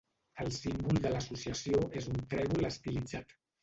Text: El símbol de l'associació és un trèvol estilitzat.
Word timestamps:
El 0.45 0.47
símbol 0.55 1.01
de 1.03 1.13
l'associació 1.17 1.85
és 2.03 2.11
un 2.17 2.29
trèvol 2.35 2.71
estilitzat. 2.75 3.43